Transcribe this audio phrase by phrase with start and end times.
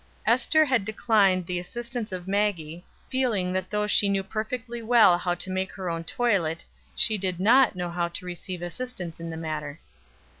[0.25, 5.35] Ester had declined the assistance of Maggie feeling that though she knew perfectly well how
[5.35, 9.37] to make her own toilet, she did not know how to receive assistance in the
[9.37, 9.79] matter.